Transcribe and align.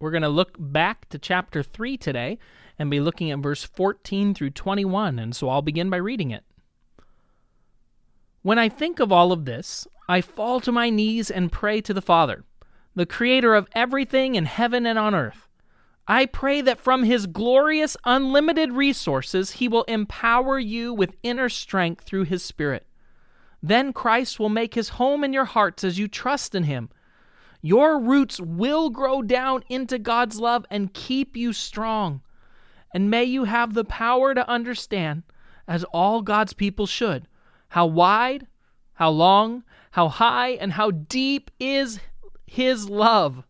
We're 0.00 0.12
going 0.12 0.22
to 0.22 0.28
look 0.28 0.54
back 0.58 1.08
to 1.08 1.18
chapter 1.18 1.62
3 1.62 1.96
today 1.96 2.38
and 2.78 2.90
be 2.90 3.00
looking 3.00 3.32
at 3.32 3.40
verse 3.40 3.64
14 3.64 4.32
through 4.32 4.50
21, 4.50 5.18
and 5.18 5.34
so 5.34 5.48
I'll 5.48 5.62
begin 5.62 5.90
by 5.90 5.96
reading 5.96 6.30
it. 6.30 6.44
When 8.42 8.58
I 8.58 8.68
think 8.68 9.00
of 9.00 9.10
all 9.10 9.32
of 9.32 9.44
this, 9.44 9.88
I 10.08 10.20
fall 10.20 10.60
to 10.60 10.70
my 10.70 10.88
knees 10.88 11.30
and 11.30 11.50
pray 11.50 11.80
to 11.80 11.92
the 11.92 12.00
Father, 12.00 12.44
the 12.94 13.06
creator 13.06 13.56
of 13.56 13.68
everything 13.72 14.36
in 14.36 14.44
heaven 14.44 14.86
and 14.86 14.98
on 14.98 15.14
earth. 15.16 15.48
I 16.06 16.26
pray 16.26 16.60
that 16.60 16.80
from 16.80 17.02
his 17.02 17.26
glorious, 17.26 17.96
unlimited 18.04 18.72
resources, 18.72 19.52
he 19.52 19.66
will 19.66 19.82
empower 19.84 20.58
you 20.60 20.94
with 20.94 21.16
inner 21.24 21.48
strength 21.48 22.04
through 22.04 22.24
his 22.24 22.44
Spirit. 22.44 22.86
Then 23.60 23.92
Christ 23.92 24.38
will 24.38 24.48
make 24.48 24.74
his 24.74 24.90
home 24.90 25.24
in 25.24 25.32
your 25.32 25.44
hearts 25.44 25.82
as 25.82 25.98
you 25.98 26.06
trust 26.06 26.54
in 26.54 26.62
him 26.62 26.88
your 27.60 27.98
roots 27.98 28.40
will 28.40 28.90
grow 28.90 29.22
down 29.22 29.64
into 29.68 29.98
God's 29.98 30.38
love 30.38 30.64
and 30.70 30.94
keep 30.94 31.36
you 31.36 31.52
strong. 31.52 32.22
And 32.94 33.10
may 33.10 33.24
you 33.24 33.44
have 33.44 33.74
the 33.74 33.84
power 33.84 34.34
to 34.34 34.48
understand, 34.48 35.24
as 35.66 35.84
all 35.84 36.22
God's 36.22 36.52
people 36.52 36.86
should, 36.86 37.28
how 37.70 37.86
wide, 37.86 38.46
how 38.94 39.10
long, 39.10 39.64
how 39.92 40.08
high, 40.08 40.50
and 40.50 40.72
how 40.72 40.90
deep 40.90 41.50
is 41.58 42.00
His 42.46 42.88
love. 42.88 43.44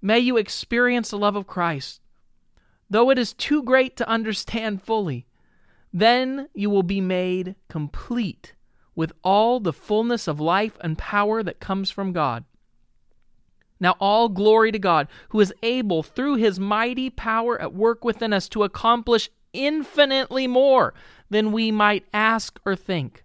May 0.00 0.18
you 0.18 0.36
experience 0.36 1.10
the 1.10 1.18
love 1.18 1.36
of 1.36 1.46
Christ. 1.46 2.00
Though 2.88 3.10
it 3.10 3.18
is 3.18 3.32
too 3.32 3.62
great 3.62 3.96
to 3.96 4.08
understand 4.08 4.82
fully, 4.82 5.26
then 5.92 6.48
you 6.54 6.70
will 6.70 6.82
be 6.82 7.00
made 7.00 7.54
complete 7.68 8.54
with 8.94 9.12
all 9.22 9.60
the 9.60 9.72
fullness 9.72 10.26
of 10.28 10.40
life 10.40 10.78
and 10.80 10.98
power 10.98 11.42
that 11.42 11.60
comes 11.60 11.90
from 11.90 12.12
God. 12.12 12.44
Now, 13.82 13.96
all 13.98 14.28
glory 14.28 14.70
to 14.70 14.78
God, 14.78 15.08
who 15.30 15.40
is 15.40 15.52
able, 15.60 16.04
through 16.04 16.36
his 16.36 16.60
mighty 16.60 17.10
power 17.10 17.60
at 17.60 17.74
work 17.74 18.04
within 18.04 18.32
us, 18.32 18.48
to 18.50 18.62
accomplish 18.62 19.28
infinitely 19.52 20.46
more 20.46 20.94
than 21.30 21.50
we 21.50 21.72
might 21.72 22.06
ask 22.14 22.60
or 22.64 22.76
think. 22.76 23.24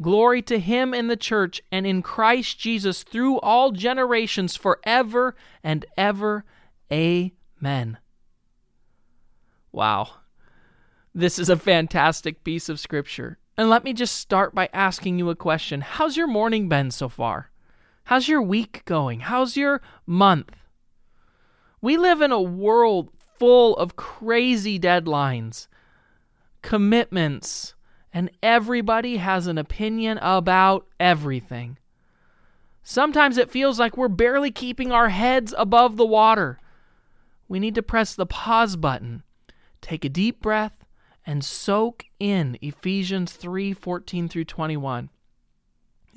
Glory 0.00 0.42
to 0.42 0.60
him 0.60 0.94
in 0.94 1.08
the 1.08 1.16
church 1.16 1.60
and 1.72 1.88
in 1.88 2.02
Christ 2.02 2.60
Jesus 2.60 3.02
through 3.02 3.40
all 3.40 3.72
generations, 3.72 4.54
forever 4.54 5.34
and 5.64 5.84
ever. 5.98 6.44
Amen. 6.92 7.98
Wow. 9.72 10.10
This 11.12 11.36
is 11.36 11.48
a 11.48 11.56
fantastic 11.56 12.44
piece 12.44 12.68
of 12.68 12.78
scripture. 12.78 13.38
And 13.58 13.68
let 13.68 13.82
me 13.82 13.92
just 13.92 14.14
start 14.14 14.54
by 14.54 14.68
asking 14.72 15.18
you 15.18 15.30
a 15.30 15.34
question 15.34 15.80
How's 15.80 16.16
your 16.16 16.28
morning 16.28 16.68
been 16.68 16.92
so 16.92 17.08
far? 17.08 17.49
How's 18.10 18.26
your 18.26 18.42
week 18.42 18.82
going? 18.86 19.20
How's 19.20 19.56
your 19.56 19.80
month? 20.04 20.56
We 21.80 21.96
live 21.96 22.20
in 22.20 22.32
a 22.32 22.42
world 22.42 23.12
full 23.38 23.76
of 23.76 23.94
crazy 23.94 24.80
deadlines, 24.80 25.68
commitments, 26.60 27.74
and 28.12 28.28
everybody 28.42 29.18
has 29.18 29.46
an 29.46 29.58
opinion 29.58 30.18
about 30.22 30.88
everything. 30.98 31.78
Sometimes 32.82 33.38
it 33.38 33.48
feels 33.48 33.78
like 33.78 33.96
we're 33.96 34.08
barely 34.08 34.50
keeping 34.50 34.90
our 34.90 35.10
heads 35.10 35.54
above 35.56 35.96
the 35.96 36.04
water. 36.04 36.58
We 37.46 37.60
need 37.60 37.76
to 37.76 37.80
press 37.80 38.16
the 38.16 38.26
pause 38.26 38.74
button, 38.74 39.22
take 39.80 40.04
a 40.04 40.08
deep 40.08 40.42
breath, 40.42 40.84
and 41.24 41.44
soak 41.44 42.06
in 42.18 42.58
Ephesians 42.60 43.34
3 43.34 43.72
14 43.72 44.28
through 44.28 44.46
21. 44.46 45.10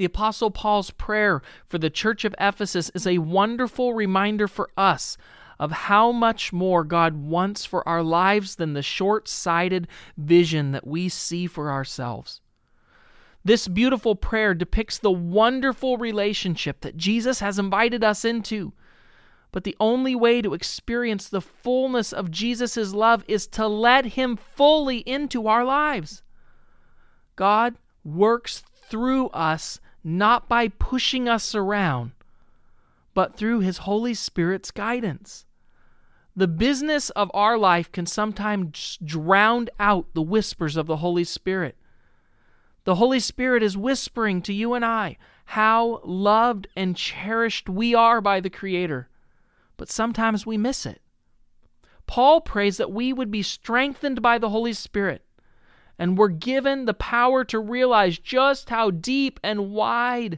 The 0.03 0.08
Apostle 0.08 0.52
Paul's 0.52 0.91
prayer 0.91 1.41
for 1.66 1.78
the 1.78 1.90
church 1.90 2.25
of 2.25 2.36
Ephesus 2.38 2.91
is 2.94 3.08
a 3.08 3.19
wonderful 3.19 3.94
reminder 3.94 4.50
for 4.50 4.69
us 4.75 5.16
of 5.58 5.72
how 5.72 6.12
much 6.12 6.52
more 6.52 6.84
God 6.84 7.16
wants 7.16 7.64
for 7.64 7.88
our 7.88 8.03
lives 8.03 8.58
than 8.58 8.74
the 8.74 8.81
short 8.81 9.30
sighted 9.30 9.88
vision 10.18 10.74
that 10.74 10.86
we 10.86 11.08
see 11.08 11.47
for 11.47 11.72
ourselves. 11.72 12.42
This 13.46 13.69
beautiful 13.69 14.13
prayer 14.18 14.53
depicts 14.53 14.97
the 14.97 15.09
wonderful 15.09 15.96
relationship 15.96 16.81
that 16.81 16.97
Jesus 16.97 17.40
has 17.40 17.58
invited 17.58 18.03
us 18.03 18.25
into. 18.25 18.74
But 19.53 19.63
the 19.63 19.78
only 19.80 20.16
way 20.16 20.42
to 20.42 20.53
experience 20.53 21.30
the 21.30 21.40
fullness 21.40 22.12
of 22.12 22.30
Jesus' 22.30 22.94
love 22.94 23.24
is 23.30 23.47
to 23.47 23.68
let 23.68 24.03
Him 24.03 24.36
fully 24.36 24.97
into 24.97 25.47
our 25.47 25.63
lives. 25.63 26.24
God 27.38 27.78
works 28.03 28.63
through 28.90 29.28
us 29.30 29.80
not 30.03 30.50
by 30.50 30.68
pushing 30.68 31.30
us 31.30 31.56
around, 31.56 32.12
but 33.14 33.36
through 33.36 33.59
His 33.59 33.80
Holy 33.80 34.14
Spirit's 34.14 34.72
guidance. 34.72 35.46
The 36.36 36.47
business 36.47 37.09
of 37.12 37.30
our 37.34 37.58
life 37.58 37.91
can 37.91 38.06
sometimes 38.06 38.97
drown 39.03 39.69
out 39.80 40.08
the 40.13 40.22
whispers 40.22 40.75
of 40.75 40.88
the 40.88 40.97
Holy 40.97 41.24
Spirit. 41.24 41.78
The 42.86 42.96
Holy 42.96 43.19
Spirit 43.19 43.63
is 43.63 43.78
whispering 43.78 44.42
to 44.42 44.53
you 44.53 44.74
and 44.74 44.84
I 44.84 45.18
how 45.46 46.02
loved 46.03 46.68
and 46.75 46.96
cherished 46.96 47.69
we 47.69 47.94
are 47.94 48.22
by 48.22 48.40
the 48.40 48.50
Creator, 48.50 49.09
but 49.78 49.90
sometimes 49.90 50.46
we 50.46 50.58
miss 50.58 50.86
it. 50.86 51.02
Paul 52.08 52.42
prays 52.42 52.78
that 52.78 52.92
we 52.92 53.13
would 53.13 53.31
be 53.31 53.44
strengthened 53.44 54.22
by 54.22 54.38
the 54.38 54.50
Holy 54.50 54.74
Spirit 54.74 55.24
and 56.03 56.18
we're 56.18 56.28
given 56.28 56.84
the 56.84 56.94
power 56.94 57.46
to 57.46 57.58
realize 57.58 58.19
just 58.19 58.69
how 58.69 58.91
deep 58.91 59.40
and 59.41 59.72
wide 59.72 60.38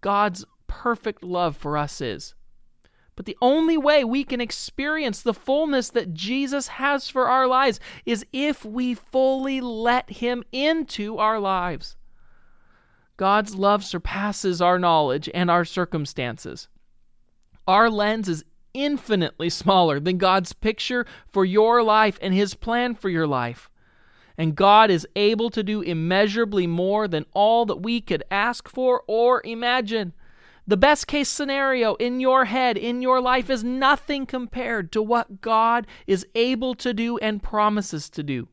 God's 0.00 0.46
perfect 0.66 1.22
love 1.22 1.58
for 1.58 1.76
us 1.76 2.00
is. 2.00 2.34
But 3.14 3.26
the 3.26 3.36
only 3.42 3.76
way 3.76 4.02
we 4.02 4.24
can 4.24 4.40
experience 4.40 5.20
the 5.20 5.34
fullness 5.34 5.90
that 5.90 6.14
Jesus 6.14 6.68
has 6.68 7.10
for 7.10 7.28
our 7.28 7.46
lives 7.46 7.80
is 8.06 8.24
if 8.32 8.64
we 8.64 8.94
fully 8.94 9.60
let 9.60 10.08
Him 10.08 10.42
into 10.52 11.18
our 11.18 11.38
lives. 11.38 11.98
God's 13.18 13.54
love 13.54 13.84
surpasses 13.84 14.62
our 14.62 14.78
knowledge 14.78 15.28
and 15.34 15.50
our 15.50 15.66
circumstances. 15.66 16.68
Our 17.68 17.90
lens 17.90 18.26
is 18.30 18.42
infinitely 18.72 19.50
smaller 19.50 20.00
than 20.00 20.16
God's 20.16 20.54
picture 20.54 21.04
for 21.28 21.44
your 21.44 21.82
life 21.82 22.18
and 22.22 22.32
His 22.32 22.54
plan 22.54 22.94
for 22.94 23.10
your 23.10 23.26
life 23.26 23.68
and 24.36 24.56
God 24.56 24.90
is 24.90 25.06
able 25.14 25.50
to 25.50 25.62
do 25.62 25.80
immeasurably 25.80 26.66
more 26.66 27.06
than 27.06 27.26
all 27.32 27.66
that 27.66 27.82
we 27.82 28.00
could 28.00 28.24
ask 28.30 28.68
for 28.68 29.02
or 29.06 29.40
imagine. 29.44 30.12
The 30.66 30.76
best 30.76 31.06
case 31.06 31.28
scenario 31.28 31.94
in 31.96 32.20
your 32.20 32.46
head, 32.46 32.78
in 32.78 33.02
your 33.02 33.20
life, 33.20 33.50
is 33.50 33.62
nothing 33.62 34.24
compared 34.24 34.92
to 34.92 35.02
what 35.02 35.40
God 35.40 35.86
is 36.06 36.26
able 36.34 36.74
to 36.76 36.94
do 36.94 37.18
and 37.18 37.42
promises 37.42 38.08
to 38.10 38.22
do. 38.22 38.48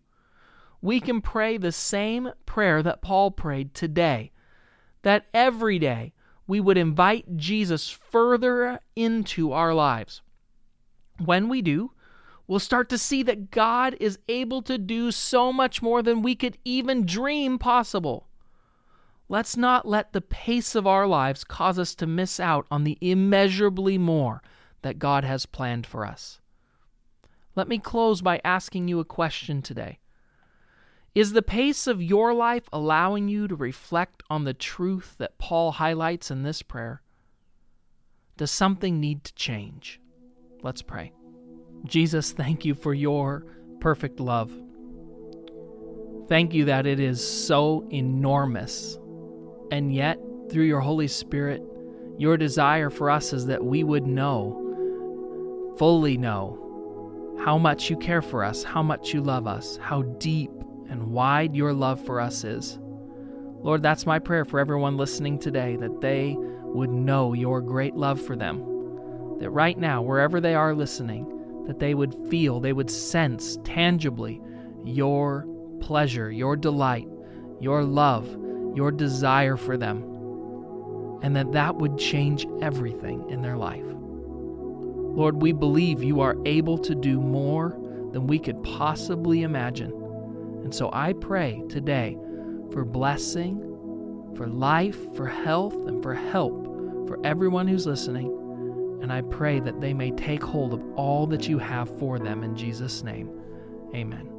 We 0.81 0.99
can 0.99 1.21
pray 1.21 1.57
the 1.57 1.71
same 1.71 2.31
prayer 2.45 2.83
that 2.83 3.01
Paul 3.01 3.31
prayed 3.31 3.73
today, 3.73 4.31
that 5.03 5.27
every 5.33 5.79
day 5.79 6.13
we 6.47 6.59
would 6.59 6.77
invite 6.77 7.37
Jesus 7.37 7.89
further 7.89 8.81
into 8.95 9.53
our 9.53 9.73
lives. 9.73 10.21
When 11.23 11.47
we 11.47 11.61
do, 11.61 11.91
we'll 12.51 12.59
start 12.59 12.89
to 12.89 12.97
see 12.97 13.23
that 13.23 13.49
God 13.49 13.95
is 14.01 14.19
able 14.27 14.61
to 14.63 14.77
do 14.77 15.09
so 15.09 15.53
much 15.53 15.81
more 15.81 16.03
than 16.03 16.21
we 16.21 16.35
could 16.35 16.57
even 16.65 17.05
dream 17.05 17.57
possible. 17.57 18.27
Let's 19.29 19.55
not 19.55 19.87
let 19.87 20.11
the 20.11 20.19
pace 20.19 20.75
of 20.75 20.85
our 20.85 21.07
lives 21.07 21.45
cause 21.45 21.79
us 21.79 21.95
to 21.95 22.05
miss 22.05 22.41
out 22.41 22.67
on 22.69 22.83
the 22.83 22.97
immeasurably 22.99 23.97
more 23.97 24.41
that 24.81 24.99
God 24.99 25.23
has 25.23 25.45
planned 25.45 25.87
for 25.87 26.05
us. 26.05 26.41
Let 27.55 27.69
me 27.69 27.79
close 27.79 28.21
by 28.21 28.41
asking 28.43 28.89
you 28.89 28.99
a 28.99 29.05
question 29.05 29.61
today. 29.61 29.99
Is 31.15 31.31
the 31.31 31.41
pace 31.41 31.87
of 31.87 32.03
your 32.03 32.33
life 32.33 32.67
allowing 32.73 33.29
you 33.29 33.47
to 33.47 33.55
reflect 33.55 34.23
on 34.29 34.43
the 34.43 34.53
truth 34.53 35.15
that 35.19 35.37
Paul 35.37 35.71
highlights 35.71 36.29
in 36.29 36.43
this 36.43 36.61
prayer? 36.61 37.01
Does 38.35 38.51
something 38.51 38.99
need 38.99 39.23
to 39.23 39.33
change? 39.35 40.01
Let's 40.61 40.81
pray. 40.81 41.13
Jesus, 41.85 42.31
thank 42.31 42.65
you 42.65 42.75
for 42.75 42.93
your 42.93 43.45
perfect 43.79 44.19
love. 44.19 44.51
Thank 46.27 46.53
you 46.53 46.65
that 46.65 46.85
it 46.85 46.99
is 46.99 47.25
so 47.25 47.87
enormous. 47.91 48.97
And 49.71 49.93
yet, 49.93 50.19
through 50.49 50.65
your 50.65 50.79
Holy 50.79 51.07
Spirit, 51.07 51.61
your 52.17 52.37
desire 52.37 52.89
for 52.89 53.09
us 53.09 53.33
is 53.33 53.45
that 53.47 53.63
we 53.63 53.83
would 53.83 54.05
know 54.05 54.57
fully 55.77 56.17
know 56.17 57.37
how 57.43 57.57
much 57.57 57.89
you 57.89 57.97
care 57.97 58.21
for 58.21 58.43
us, 58.43 58.63
how 58.63 58.83
much 58.83 59.13
you 59.13 59.21
love 59.21 59.47
us, 59.47 59.79
how 59.81 60.03
deep 60.03 60.51
and 60.89 61.07
wide 61.07 61.55
your 61.55 61.73
love 61.73 62.03
for 62.05 62.19
us 62.19 62.43
is. 62.43 62.77
Lord, 63.63 63.81
that's 63.81 64.05
my 64.05 64.19
prayer 64.19 64.45
for 64.45 64.59
everyone 64.59 64.97
listening 64.97 65.39
today 65.39 65.75
that 65.77 66.01
they 66.01 66.35
would 66.37 66.91
know 66.91 67.33
your 67.33 67.61
great 67.61 67.95
love 67.95 68.21
for 68.21 68.35
them. 68.35 68.59
That 69.39 69.49
right 69.49 69.77
now, 69.77 70.01
wherever 70.01 70.39
they 70.39 70.53
are 70.53 70.75
listening, 70.75 71.40
that 71.65 71.79
they 71.79 71.93
would 71.93 72.13
feel, 72.29 72.59
they 72.59 72.73
would 72.73 72.89
sense 72.89 73.57
tangibly 73.63 74.41
your 74.83 75.45
pleasure, 75.79 76.31
your 76.31 76.55
delight, 76.55 77.07
your 77.59 77.83
love, 77.83 78.27
your 78.75 78.91
desire 78.91 79.57
for 79.57 79.77
them, 79.77 80.03
and 81.21 81.35
that 81.35 81.51
that 81.51 81.75
would 81.75 81.97
change 81.97 82.47
everything 82.61 83.29
in 83.29 83.41
their 83.41 83.57
life. 83.57 83.85
Lord, 83.85 85.41
we 85.41 85.51
believe 85.51 86.03
you 86.03 86.21
are 86.21 86.37
able 86.45 86.77
to 86.79 86.95
do 86.95 87.19
more 87.19 87.77
than 88.11 88.27
we 88.27 88.39
could 88.39 88.61
possibly 88.63 89.43
imagine. 89.43 89.91
And 90.63 90.73
so 90.73 90.89
I 90.93 91.13
pray 91.13 91.61
today 91.69 92.17
for 92.71 92.85
blessing, 92.85 93.59
for 94.35 94.47
life, 94.47 94.97
for 95.15 95.27
health, 95.27 95.75
and 95.87 96.01
for 96.01 96.13
help 96.13 96.71
for 97.07 97.19
everyone 97.25 97.67
who's 97.67 97.85
listening. 97.85 98.40
And 99.01 99.11
I 99.11 99.21
pray 99.21 99.59
that 99.59 99.81
they 99.81 99.93
may 99.93 100.11
take 100.11 100.43
hold 100.43 100.73
of 100.73 100.83
all 100.95 101.25
that 101.27 101.47
you 101.47 101.57
have 101.57 101.89
for 101.99 102.19
them 102.19 102.43
in 102.43 102.55
Jesus' 102.55 103.03
name. 103.03 103.29
Amen. 103.95 104.30